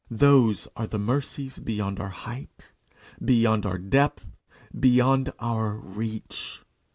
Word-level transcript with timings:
Those 0.09 0.67
are 0.75 0.87
the 0.87 0.97
mercies 0.97 1.59
beyond 1.59 1.99
our 1.99 2.09
height, 2.09 2.71
beyond 3.23 3.67
our 3.67 3.77
depth, 3.77 4.25
beyond 4.79 5.31
our 5.37 5.73
reach. 5.75 6.63